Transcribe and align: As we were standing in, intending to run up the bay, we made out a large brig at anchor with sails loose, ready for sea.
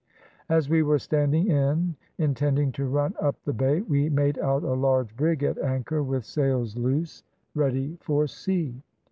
As 0.49 0.67
we 0.67 0.81
were 0.81 0.97
standing 0.97 1.47
in, 1.49 1.95
intending 2.17 2.71
to 2.71 2.87
run 2.89 3.13
up 3.21 3.35
the 3.43 3.53
bay, 3.53 3.81
we 3.81 4.09
made 4.09 4.39
out 4.39 4.63
a 4.63 4.73
large 4.73 5.15
brig 5.15 5.43
at 5.43 5.59
anchor 5.59 6.01
with 6.01 6.25
sails 6.25 6.75
loose, 6.75 7.21
ready 7.53 7.99
for 8.01 8.25
sea. 8.25 8.81